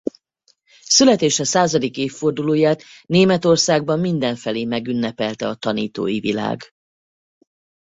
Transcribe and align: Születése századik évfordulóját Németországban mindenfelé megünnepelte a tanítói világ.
Születése 0.83 1.43
századik 1.43 1.97
évfordulóját 1.97 2.83
Németországban 3.03 3.99
mindenfelé 3.99 4.65
megünnepelte 4.65 5.47
a 5.47 5.55
tanítói 5.55 6.19
világ. 6.19 6.63